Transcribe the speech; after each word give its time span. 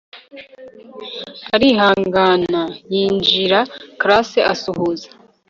arihangana 1.55 2.61
yinjira 2.93 3.59
class 3.99 4.29
asuhuza 4.53 5.09